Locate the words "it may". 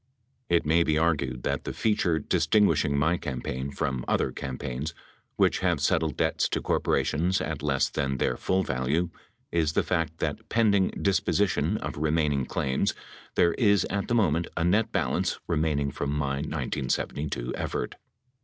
0.49-0.81